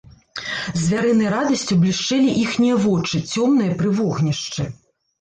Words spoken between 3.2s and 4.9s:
цёмныя пры вогнішчы.